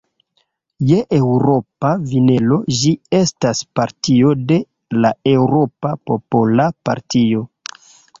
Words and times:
Je 0.91 0.95
eŭropa 1.17 1.91
nivelo, 2.05 2.57
ĝi 2.77 2.93
estas 3.17 3.61
partio 3.79 4.31
de 4.53 4.57
la 5.05 5.13
Eŭropa 5.33 5.93
Popola 6.11 6.67
Partio. 6.89 7.45